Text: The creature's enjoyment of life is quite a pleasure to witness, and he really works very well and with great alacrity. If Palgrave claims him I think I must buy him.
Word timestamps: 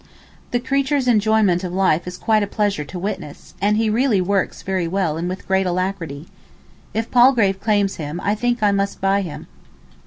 The 0.49 0.59
creature's 0.59 1.07
enjoyment 1.07 1.63
of 1.63 1.71
life 1.71 2.07
is 2.07 2.17
quite 2.17 2.41
a 2.41 2.47
pleasure 2.47 2.83
to 2.83 2.97
witness, 2.97 3.53
and 3.61 3.77
he 3.77 3.87
really 3.87 4.19
works 4.19 4.63
very 4.63 4.87
well 4.87 5.15
and 5.15 5.29
with 5.29 5.47
great 5.47 5.67
alacrity. 5.67 6.27
If 6.91 7.11
Palgrave 7.11 7.59
claims 7.59 7.97
him 7.97 8.19
I 8.23 8.33
think 8.33 8.63
I 8.63 8.71
must 8.71 8.99
buy 8.99 9.21
him. 9.21 9.45